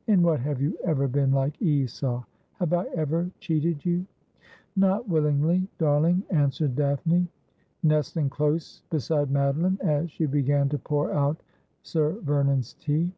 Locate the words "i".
2.74-2.84